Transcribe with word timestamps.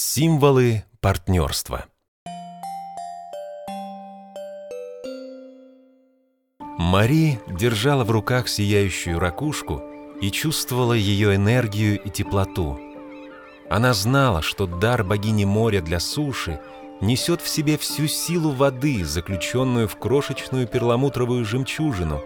Символы 0.00 0.84
партнерства 1.00 1.86
Мари 6.78 7.40
держала 7.48 8.04
в 8.04 8.12
руках 8.12 8.46
сияющую 8.46 9.18
ракушку 9.18 9.82
и 10.20 10.30
чувствовала 10.30 10.92
ее 10.92 11.34
энергию 11.34 12.00
и 12.00 12.10
теплоту. 12.10 12.78
Она 13.68 13.92
знала, 13.92 14.40
что 14.40 14.68
дар 14.68 15.02
богини 15.02 15.44
моря 15.44 15.80
для 15.80 15.98
суши 15.98 16.60
несет 17.00 17.40
в 17.40 17.48
себе 17.48 17.76
всю 17.76 18.06
силу 18.06 18.52
воды, 18.52 19.04
заключенную 19.04 19.88
в 19.88 19.96
крошечную 19.96 20.68
перламутровую 20.68 21.44
жемчужину, 21.44 22.22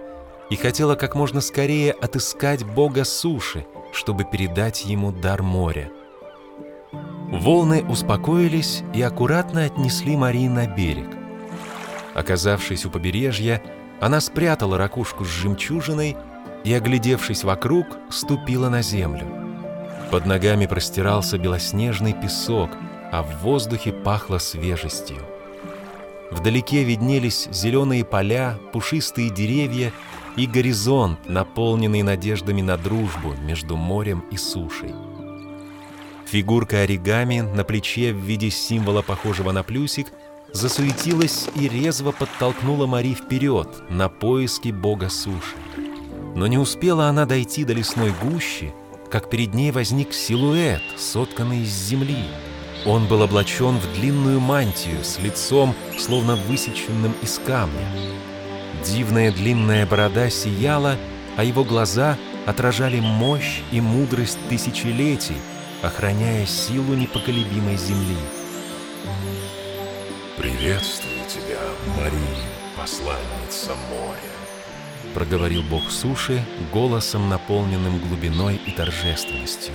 и 0.51 0.57
хотела 0.57 0.95
как 0.95 1.15
можно 1.15 1.41
скорее 1.41 1.93
отыскать 1.93 2.65
бога 2.65 3.05
суши, 3.05 3.65
чтобы 3.95 4.25
передать 4.25 4.85
ему 4.85 5.11
дар 5.11 5.43
моря. 5.43 5.91
Волны 7.33 7.83
успокоились 7.89 8.83
и 8.93 9.01
аккуратно 9.01 9.65
отнесли 9.65 10.17
Марии 10.17 10.49
на 10.49 10.67
берег. 10.67 11.09
Оказавшись 12.15 12.85
у 12.85 12.91
побережья, 12.91 13.63
она 14.03 14.21
спрятала 14.21 14.77
ракушку 14.77 15.25
с 15.25 15.29
жемчужиной 15.29 16.19
и, 16.63 16.75
оглядевшись 16.75 17.43
вокруг, 17.43 17.87
ступила 18.11 18.69
на 18.69 18.83
землю. 18.83 19.27
Под 20.11 20.27
ногами 20.27 20.67
простирался 20.67 21.39
белоснежный 21.39 22.13
песок, 22.13 22.71
а 23.11 23.23
в 23.23 23.43
воздухе 23.43 23.93
пахло 23.93 24.37
свежестью. 24.37 25.17
Вдалеке 26.31 26.85
виднелись 26.85 27.49
зеленые 27.51 28.05
поля, 28.05 28.59
пушистые 28.75 29.31
деревья 29.31 29.91
и 30.37 30.47
горизонт, 30.47 31.31
наполненный 31.31 32.03
надеждами 32.03 32.61
на 32.61 32.77
дружбу 32.77 33.33
между 33.41 33.77
морем 33.77 34.23
и 34.31 34.37
сушей. 34.37 34.93
Фигурка 36.33 36.81
оригами 36.81 37.41
на 37.41 37.63
плече 37.63 38.15
в 38.15 38.17
виде 38.17 38.49
символа, 38.49 39.03
похожего 39.03 39.53
на 39.53 39.63
плюсик, 39.63 40.07
засуетилась 40.51 41.47
и 41.55 41.69
резво 41.69 42.11
подтолкнула 42.11 42.87
Мари 42.87 43.13
вперед, 43.13 43.69
на 43.91 44.09
поиски 44.09 44.71
бога 44.71 45.11
суши. 45.11 45.57
Но 46.35 46.47
не 46.47 46.57
успела 46.57 47.09
она 47.09 47.27
дойти 47.27 47.67
до 47.67 47.75
лесной 47.75 48.15
гущи, 48.23 48.73
как 49.11 49.29
перед 49.29 49.53
ней 49.53 49.73
возник 49.73 50.15
силуэт, 50.15 50.81
сотканный 50.97 51.65
из 51.65 51.69
земли. 51.69 52.25
Он 52.87 53.07
был 53.07 53.21
облачен 53.21 53.77
в 53.77 53.93
длинную 54.01 54.41
мантию 54.41 55.05
с 55.05 55.19
лицом, 55.19 55.75
словно 55.99 56.37
высеченным 56.37 57.13
из 57.21 57.39
камня. 57.45 57.87
Дивная 58.87 59.33
длинная 59.33 59.85
борода 59.85 60.31
сияла, 60.31 60.97
а 61.37 61.45
его 61.45 61.63
глаза 61.63 62.17
отражали 62.47 63.01
мощь 63.01 63.61
и 63.71 63.83
мудрость 63.83 64.39
тысячелетий, 64.49 65.37
охраняя 65.83 66.47
силу 66.47 66.95
непоколебимой 66.95 67.77
земли. 67.77 68.17
«Приветствую 70.37 71.21
тебя, 71.29 71.61
Мария, 71.97 72.47
посланница 72.77 73.75
моря»,— 73.91 74.33
проговорил 75.15 75.63
бог 75.63 75.91
суши 75.91 76.45
голосом, 76.73 77.29
наполненным 77.29 77.99
глубиной 77.99 78.61
и 78.65 78.71
торжественностью. 78.71 79.75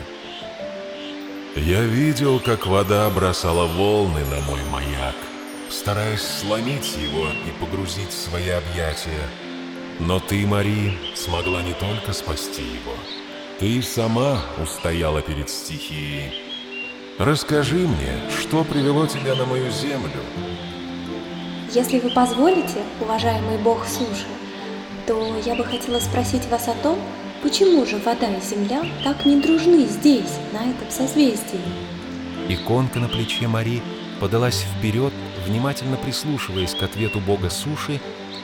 «Я 1.56 1.82
видел, 1.82 2.40
как 2.40 2.68
вода 2.68 3.10
бросала 3.10 3.66
волны 3.66 4.24
на 4.26 4.40
мой 4.42 4.64
маяк, 4.72 5.16
стараясь 5.70 6.22
сломить 6.22 6.96
его 6.98 7.28
и 7.28 7.52
погрузить 7.60 8.12
в 8.12 8.30
свои 8.30 8.50
объятия. 8.50 9.28
Но 10.00 10.20
ты, 10.20 10.46
Мари, 10.46 10.98
смогла 11.16 11.62
не 11.64 11.74
только 11.74 12.14
спасти 12.14 12.62
его. 12.62 12.94
Ты 13.60 13.82
сама 13.82 14.40
устояла 14.62 15.24
перед 15.24 15.50
стихией. 15.50 16.32
Расскажи 17.18 17.88
мне, 17.88 18.14
что 18.40 18.64
привело 18.64 19.08
тебя 19.08 19.34
на 19.34 19.46
мою 19.46 19.72
землю?» 19.72 20.22
Если 21.74 22.00
вы 22.00 22.12
позволите, 22.12 22.84
уважаемый 23.02 23.58
бог 23.58 23.88
суши, 23.88 24.28
то 25.08 25.36
я 25.44 25.56
бы 25.56 25.64
хотела 25.64 26.00
спросить 26.00 26.46
вас 26.50 26.68
о 26.68 26.76
том, 26.84 27.00
почему 27.42 27.84
же 27.88 27.98
вода 27.98 28.28
и 28.30 28.40
земля 28.42 28.84
так 29.04 29.26
не 29.26 29.42
дружны 29.42 29.86
здесь, 29.86 30.38
на 30.54 30.58
этом 30.58 30.92
созвездии? 30.92 31.60
Иконка 32.50 33.00
на 33.00 33.08
плече 33.10 33.48
Мари 33.48 33.82
подалась 34.20 34.66
вперед, 34.78 35.14
внимательно 35.48 35.98
прислушиваясь 35.98 36.76
к 36.76 36.84
ответу 36.84 37.20
бога 37.22 37.50
суши 37.50 38.00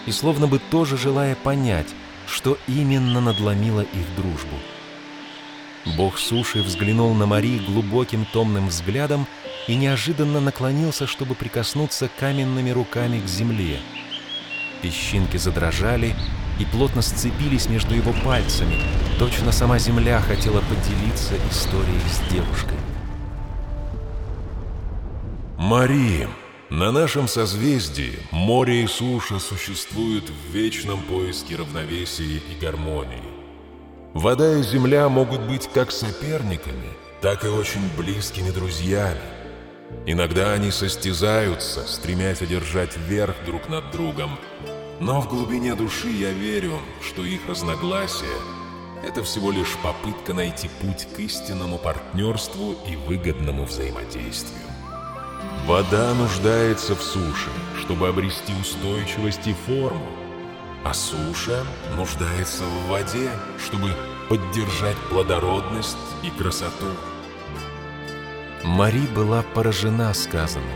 и 0.07 0.11
словно 0.11 0.47
бы 0.47 0.59
тоже 0.71 0.97
желая 0.97 1.35
понять, 1.35 1.93
что 2.25 2.57
именно 2.67 3.21
надломило 3.21 3.81
их 3.81 4.15
дружбу. 4.17 4.57
Бог 5.85 6.17
суши 6.17 6.61
взглянул 6.61 7.13
на 7.13 7.25
Мари 7.25 7.59
глубоким 7.59 8.25
томным 8.31 8.69
взглядом 8.69 9.27
и 9.67 9.75
неожиданно 9.75 10.39
наклонился, 10.39 11.07
чтобы 11.07 11.35
прикоснуться 11.35 12.09
каменными 12.19 12.69
руками 12.69 13.19
к 13.19 13.27
земле. 13.27 13.79
Песчинки 14.81 15.37
задрожали 15.37 16.15
и 16.59 16.65
плотно 16.65 17.01
сцепились 17.01 17.67
между 17.67 17.95
его 17.95 18.13
пальцами. 18.23 18.75
Точно 19.19 19.51
сама 19.51 19.77
земля 19.79 20.21
хотела 20.21 20.61
поделиться 20.61 21.35
историей 21.49 22.01
с 22.09 22.31
девушкой. 22.31 22.77
Мари, 25.57 26.27
на 26.69 26.91
нашем 26.91 27.27
созвездии 27.27 28.19
море 28.31 28.83
и 28.83 28.87
суша 28.87 29.39
существуют 29.39 30.29
в 30.29 30.53
вечном 30.53 31.01
поиске 31.03 31.55
равновесия 31.55 32.37
и 32.37 32.59
гармонии. 32.59 33.32
Вода 34.13 34.59
и 34.59 34.61
земля 34.61 35.09
могут 35.09 35.41
быть 35.41 35.67
как 35.73 35.91
соперниками, 35.91 36.89
так 37.19 37.43
и 37.45 37.47
очень 37.47 37.81
близкими 37.97 38.51
друзьями. 38.51 39.19
Иногда 40.05 40.53
они 40.53 40.69
состязаются, 40.69 41.87
стремясь 41.87 42.43
одержать 42.43 42.95
верх 42.95 43.35
друг 43.47 43.69
над 43.69 43.89
другом. 43.91 44.37
Но 44.99 45.19
в 45.19 45.27
глубине 45.27 45.73
души 45.73 46.09
я 46.09 46.31
верю, 46.31 46.77
что 47.01 47.23
их 47.23 47.41
разногласия— 47.49 48.37
это 49.03 49.23
всего 49.23 49.51
лишь 49.51 49.75
попытка 49.81 50.35
найти 50.35 50.69
путь 50.79 51.07
к 51.15 51.19
истинному 51.19 51.79
партнерству 51.79 52.75
и 52.87 52.95
выгодному 52.95 53.65
взаимодействию. 53.65 54.61
Вода 55.65 56.13
нуждается 56.13 56.95
в 56.95 57.01
суше, 57.01 57.49
чтобы 57.81 58.09
обрести 58.09 58.53
устойчивость 58.61 59.47
и 59.47 59.53
форму, 59.53 60.22
а 60.83 60.93
суша 60.93 61.63
нуждается 61.95 62.63
в 62.63 62.87
воде, 62.87 63.29
чтобы 63.57 63.91
поддержать 64.29 64.97
плодородность 65.09 65.97
и 66.23 66.29
красоту. 66.29 66.87
Мари 68.63 69.05
была 69.15 69.43
поражена 69.53 70.13
сказанным. 70.13 70.69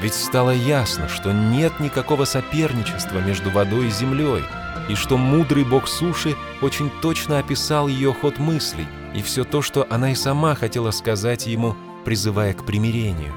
Ведь 0.00 0.14
стало 0.14 0.50
ясно, 0.50 1.08
что 1.08 1.32
нет 1.32 1.78
никакого 1.78 2.24
соперничества 2.24 3.18
между 3.18 3.50
водой 3.50 3.86
и 3.86 3.90
землей, 3.90 4.42
и 4.88 4.94
что 4.94 5.16
мудрый 5.16 5.64
бог 5.64 5.86
суши 5.86 6.34
очень 6.60 6.90
точно 7.00 7.38
описал 7.38 7.86
ее 7.86 8.12
ход 8.12 8.38
мыслей 8.38 8.86
и 9.14 9.22
все 9.22 9.44
то, 9.44 9.62
что 9.62 9.86
она 9.90 10.12
и 10.12 10.14
сама 10.14 10.54
хотела 10.54 10.90
сказать 10.90 11.46
ему, 11.46 11.76
призывая 12.04 12.54
к 12.54 12.64
примирению. 12.64 13.32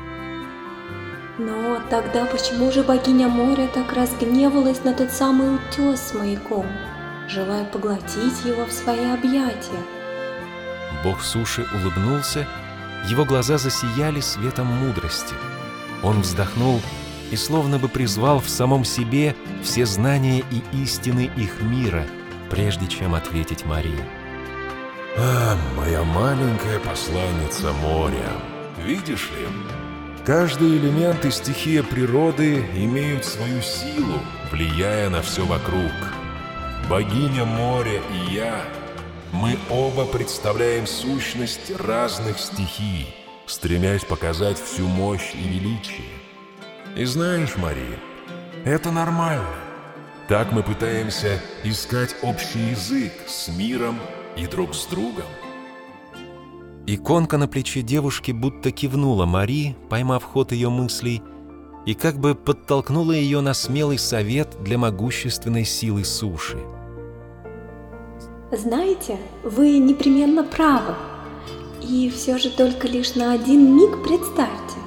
Тогда 1.89 2.25
почему 2.25 2.71
же 2.71 2.83
богиня 2.83 3.27
моря 3.27 3.67
так 3.73 3.93
разгневалась 3.93 4.83
на 4.83 4.93
тот 4.93 5.11
самый 5.11 5.55
утес 5.55 5.99
с 5.99 6.13
маяком, 6.13 6.65
желая 7.27 7.65
поглотить 7.65 8.43
его 8.43 8.65
в 8.65 8.71
свои 8.71 9.05
объятия? 9.05 9.83
Бог 11.03 11.21
суши 11.21 11.65
улыбнулся 11.73 12.47
его 13.07 13.23
глаза 13.23 13.57
засияли 13.57 14.19
светом 14.19 14.67
мудрости. 14.67 15.35
Он 16.01 16.21
вздохнул 16.21 16.81
и 17.31 17.35
словно 17.35 17.77
бы 17.79 17.87
призвал 17.87 18.39
в 18.39 18.49
самом 18.49 18.83
себе 18.83 19.35
все 19.63 19.85
знания 19.85 20.43
и 20.51 20.83
истины 20.83 21.29
их 21.37 21.61
мира, 21.61 22.05
прежде 22.49 22.87
чем 22.87 23.15
ответить 23.15 23.65
Марии. 23.65 24.03
«А, 25.17 25.55
моя 25.77 26.03
маленькая 26.03 26.79
посланница 26.79 27.71
моря, 27.73 28.31
видишь 28.83 29.29
ли, 29.31 29.47
каждый 30.25 30.77
элемент 30.77 31.23
и 31.25 31.31
стихия 31.31 31.83
природы 31.83 32.65
имеют 32.75 33.25
свою 33.25 33.61
силу, 33.61 34.19
влияя 34.51 35.09
на 35.09 35.21
все 35.21 35.45
вокруг. 35.45 35.91
Богиня 36.89 37.45
моря 37.45 38.01
и 38.11 38.33
я 38.33 38.63
мы 39.31 39.57
оба 39.69 40.05
представляем 40.05 40.87
сущность 40.87 41.71
разных 41.79 42.39
стихий, 42.39 43.13
стремясь 43.45 44.05
показать 44.05 44.57
всю 44.57 44.87
мощь 44.87 45.33
и 45.33 45.47
величие. 45.47 46.07
И 46.95 47.05
знаешь, 47.05 47.57
Мария, 47.57 47.99
это 48.63 48.91
нормально. 48.91 49.55
Так 50.27 50.51
мы 50.51 50.63
пытаемся 50.63 51.39
искать 51.63 52.15
общий 52.23 52.69
язык 52.69 53.13
с 53.27 53.49
миром 53.49 53.99
и 54.37 54.47
друг 54.47 54.73
с 54.73 54.85
другом. 54.85 55.25
Иконка 56.87 57.37
на 57.37 57.47
плече 57.47 57.81
девушки 57.81 58.31
будто 58.31 58.71
кивнула 58.71 59.25
Мари, 59.25 59.75
поймав 59.89 60.23
ход 60.23 60.51
ее 60.51 60.69
мыслей, 60.69 61.21
и 61.85 61.93
как 61.93 62.19
бы 62.19 62.35
подтолкнула 62.35 63.11
ее 63.11 63.41
на 63.41 63.53
смелый 63.53 63.97
совет 63.97 64.55
для 64.63 64.77
могущественной 64.77 65.65
силы 65.65 66.03
суши– 66.03 66.59
знаете, 68.51 69.17
вы 69.43 69.79
непременно 69.79 70.43
правы. 70.43 70.95
И 71.81 72.09
все 72.09 72.37
же 72.37 72.49
только 72.49 72.87
лишь 72.87 73.15
на 73.15 73.33
один 73.33 73.75
миг 73.75 74.03
представьте, 74.03 74.77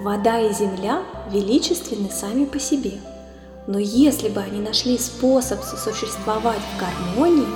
вода 0.00 0.40
и 0.40 0.52
земля 0.52 1.02
величественны 1.30 2.08
сами 2.10 2.44
по 2.44 2.58
себе. 2.58 2.92
Но 3.66 3.78
если 3.78 4.28
бы 4.28 4.40
они 4.40 4.60
нашли 4.60 4.96
способ 4.96 5.62
сосуществовать 5.62 6.60
в 6.60 6.80
гармонии, 6.80 7.46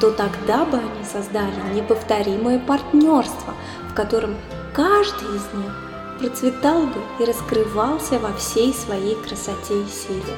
то 0.00 0.10
тогда 0.10 0.64
бы 0.64 0.78
они 0.78 1.04
создали 1.04 1.74
неповторимое 1.74 2.58
партнерство, 2.58 3.54
в 3.90 3.94
котором 3.94 4.36
каждый 4.72 5.36
из 5.36 5.46
них 5.54 5.72
процветал 6.18 6.86
бы 6.86 7.00
и 7.20 7.24
раскрывался 7.24 8.18
во 8.18 8.32
всей 8.34 8.72
своей 8.72 9.16
красоте 9.16 9.82
и 9.82 9.88
силе. 9.88 10.36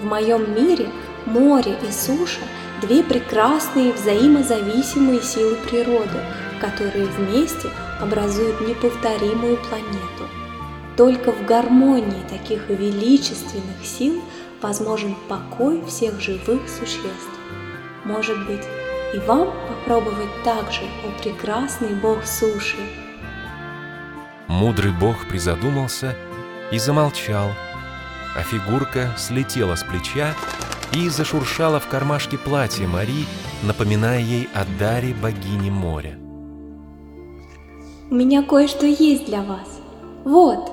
В 0.00 0.04
моем 0.04 0.54
мире 0.54 0.88
море 1.26 1.76
и 1.86 1.92
суша– 1.92 2.42
две 2.80 3.02
прекрасные 3.02 3.92
взаимозависимые 3.92 5.20
силы 5.22 5.56
природы, 5.68 6.20
которые 6.60 7.06
вместе 7.06 7.68
образуют 8.00 8.60
неповторимую 8.60 9.56
планету. 9.56 10.28
Только 10.96 11.32
в 11.32 11.44
гармонии 11.44 12.24
таких 12.28 12.68
величественных 12.68 13.84
сил 13.84 14.22
возможен 14.60 15.14
покой 15.28 15.82
всех 15.86 16.20
живых 16.20 16.62
существ. 16.68 17.38
Может 18.04 18.46
быть, 18.46 18.62
и 19.14 19.18
вам 19.18 19.52
попробовать 19.68 20.30
так 20.44 20.70
же, 20.70 20.82
о 21.04 21.22
прекрасный 21.22 21.94
бог 21.94 22.24
суши. 22.24 22.76
Мудрый 24.46 24.92
бог 24.92 25.26
призадумался 25.28 26.14
и 26.70 26.78
замолчал, 26.78 27.48
а 28.36 28.42
фигурка 28.42 29.14
слетела 29.16 29.74
с 29.74 29.82
плеча 29.82 30.34
и 30.92 31.08
зашуршала 31.08 31.80
в 31.80 31.88
кармашке 31.88 32.38
платья 32.38 32.86
Мари, 32.86 33.26
напоминая 33.62 34.20
ей 34.20 34.48
о 34.54 34.64
даре 34.78 35.14
богини 35.14 35.70
моря. 35.70 36.18
«У 38.10 38.14
меня 38.14 38.42
кое-что 38.42 38.86
есть 38.86 39.26
для 39.26 39.42
вас. 39.42 39.68
Вот, 40.24 40.70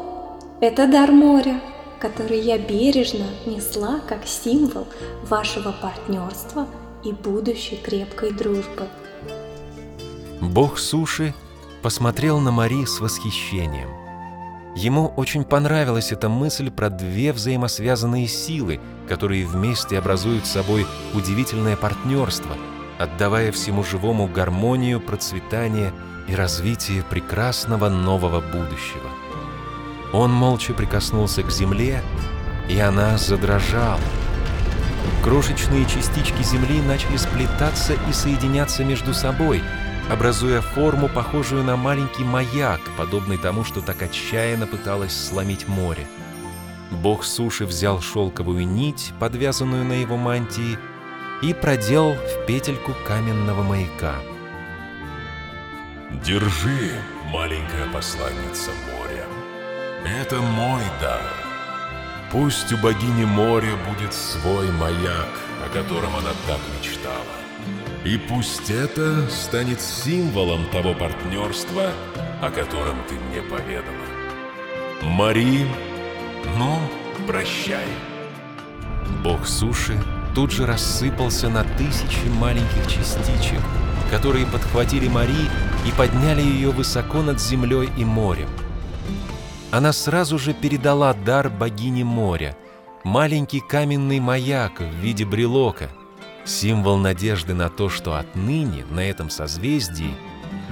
это 0.61 0.87
дар 0.87 1.11
моря, 1.11 1.59
который 1.99 2.39
я 2.39 2.57
бережно 2.57 3.25
несла 3.45 3.99
как 4.07 4.25
символ 4.25 4.87
вашего 5.27 5.73
партнерства 5.73 6.67
и 7.05 7.13
будущей 7.13 7.77
крепкой 7.77 8.31
дружбы». 8.31 8.87
Бог 10.41 10.77
суши 10.77 11.33
посмотрел 11.81 12.39
на 12.39 12.51
Мари 12.51 12.85
с 12.85 12.99
восхищением– 12.99 13.89
Ему 14.75 15.13
очень 15.15 15.45
понравилась 15.45 16.11
эта 16.11 16.27
мысль 16.27 16.69
про 16.69 16.89
две 16.89 17.31
взаимосвязанные 17.31 18.27
силы, 18.27 18.81
которые 19.07 19.45
вместе 19.45 19.97
образуют 19.97 20.45
собой 20.45 20.85
удивительное 21.13 21.77
партнерство, 21.77 22.57
отдавая 22.99 23.53
всему 23.53 23.85
живому 23.85 24.27
гармонию, 24.27 24.99
процветание 24.99 25.93
и 26.27 26.35
развитие 26.35 27.03
прекрасного 27.03 27.87
нового 27.87 28.41
будущего. 28.41 29.09
Он 30.11 30.31
молча 30.33 30.73
прикоснулся 30.73 31.41
к 31.41 31.51
земле, 31.51 32.03
и 32.67 32.77
она 32.77 33.17
задрожала. 33.17 33.99
Крошечные 35.25 35.85
частички 35.85 36.41
земли 36.43 36.81
начали 36.81 37.17
сплетаться 37.17 37.97
и 38.09 38.13
соединяться 38.13 38.85
между 38.85 39.13
собой– 39.13 39.61
образуя 40.09 40.61
форму, 40.61 41.09
похожую 41.09 41.63
на 41.63 41.75
маленький 41.75 42.23
маяк, 42.23 42.79
подобный 42.97 43.37
тому, 43.37 43.63
что 43.63 43.81
так 43.81 44.01
отчаянно 44.01 44.67
пыталось 44.67 45.15
сломить 45.15 45.67
море. 45.67 46.07
Бог 46.91 47.23
суши 47.23 47.65
взял 47.65 48.01
шелковую 48.01 48.67
нить, 48.67 49.13
подвязанную 49.19 49.83
на 49.83 49.93
его 49.93 50.17
мантии, 50.17 50.77
и 51.41 51.53
проделал 51.53 52.13
в 52.13 52.45
петельку 52.45 52.93
каменного 53.05 53.63
маяка. 53.63 54.15
«Держи, 56.23 56.91
маленькая 57.31 57.87
посланница 57.91 58.71
моря. 58.91 59.25
Это 60.05 60.39
мой 60.39 60.83
дар. 61.01 61.44
Пусть 62.35 62.73
у 62.73 62.77
богини 62.77 63.23
моря 63.23 63.77
будет 63.87 64.13
свой 64.13 64.69
маяк, 64.69 65.39
о 65.65 65.69
котором 65.69 66.13
она 66.17 66.31
так 66.45 66.59
мечтала. 66.77 67.23
И 68.03 68.17
пусть 68.17 68.69
это 68.69 69.25
станет 69.29 69.79
символом 69.79 70.65
того 70.69 70.93
партнерства, 70.93 71.91
о 72.41 72.49
котором 72.49 72.97
ты 73.07 73.15
мне 73.15 73.41
поведала. 73.41 73.95
Мари, 75.01 75.65
ну, 76.57 76.77
прощай. 77.25 77.87
Бог 79.23 79.47
суши 79.47 79.97
тут 80.35 80.51
же 80.51 80.65
рассыпался 80.65 81.47
на 81.47 81.63
тысячи 81.63 82.27
маленьких 82.37 82.85
частичек, 82.89 83.61
которые 84.11 84.45
подхватили 84.45 85.07
Мари 85.07 85.49
и 85.87 85.91
подняли 85.97 86.41
ее 86.41 86.71
высоко 86.71 87.21
над 87.21 87.39
землей 87.39 87.89
и 87.95 88.03
морем. 88.03 88.49
Она 89.75 89.91
сразу 89.91 90.39
же 90.39 90.53
передала 90.53 91.13
дар 91.13 91.49
богине 91.49 92.03
моря, 92.03 92.57
маленький 93.03 93.59
каменный 93.59 94.19
маяк 94.19 94.79
в 94.79 94.93
виде 95.01 95.25
брелока— 95.25 95.89
Символ 96.45 96.97
надежды 96.97 97.55
на 97.55 97.69
то, 97.69 97.89
что 97.89 98.15
отныне 98.15 98.85
на 98.91 98.99
этом 98.99 99.31
созвездии 99.31 100.15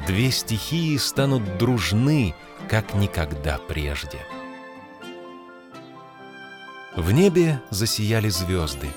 две 0.05 0.29
стихии 0.29 0.95
станут 0.97 1.57
дружны, 1.57 2.35
как 2.69 2.93
никогда 2.93 3.57
прежде. 3.57 4.19
В 6.95 7.11
небе 7.11 7.59
засияли 7.71 8.29
звезды. 8.29 8.87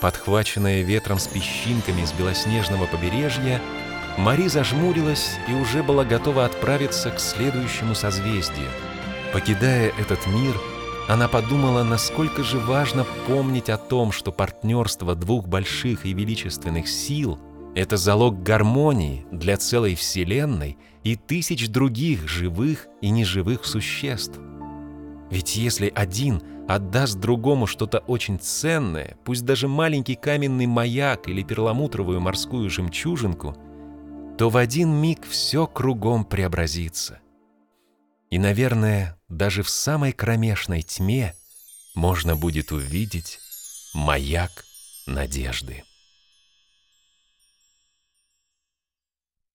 Подхваченная 0.00 0.82
ветром 0.82 1.20
с 1.20 1.28
песчинками 1.28 2.04
с 2.04 2.12
белоснежного 2.12 2.86
побережья, 2.86 3.60
Мари 4.16 4.48
зажмурилась 4.48 5.36
и 5.48 5.52
уже 5.52 5.84
была 5.84 6.04
готова 6.04 6.44
отправиться 6.44 7.12
к 7.12 7.20
следующему 7.20 7.94
созвездию. 7.94 8.68
Покидая 9.32 9.92
этот 9.98 10.26
мир, 10.26 10.54
она 11.06 11.28
подумала, 11.28 11.82
насколько 11.82 12.42
же 12.42 12.58
важно 12.58 13.04
помнить 13.26 13.68
о 13.68 13.76
том, 13.76 14.10
что 14.10 14.32
партнерство 14.32 15.14
двух 15.14 15.46
больших 15.46 16.06
и 16.06 16.14
величественных 16.14 16.88
сил— 16.88 17.38
это 17.74 17.98
залог 17.98 18.42
гармонии 18.42 19.26
для 19.30 19.58
целой 19.58 19.94
Вселенной 19.94 20.78
и 21.04 21.14
тысяч 21.16 21.68
других 21.68 22.26
живых 22.26 22.86
и 23.02 23.10
неживых 23.10 23.66
существ. 23.66 24.38
Ведь 25.30 25.56
если 25.56 25.92
один 25.94 26.42
отдаст 26.66 27.18
другому 27.18 27.66
что-то 27.66 27.98
очень 27.98 28.38
ценное, 28.38 29.18
пусть 29.24 29.44
даже 29.44 29.68
маленький 29.68 30.14
каменный 30.14 30.66
маяк 30.66 31.28
или 31.28 31.42
перламутровую 31.42 32.20
морскую 32.20 32.70
жемчужинку, 32.70 33.54
то 34.38 34.48
в 34.48 34.56
один 34.56 34.90
миг 34.90 35.26
все 35.28 35.66
кругом 35.66 36.24
преобразится— 36.24 37.20
и, 38.30 38.38
наверное, 38.38 39.17
даже 39.28 39.62
в 39.62 39.70
самой 39.70 40.12
кромешной 40.12 40.82
тьме 40.82 41.34
можно 41.94 42.36
будет 42.36 42.72
увидеть 42.72 43.38
маяк 43.94 44.64
надежды. 45.06 45.84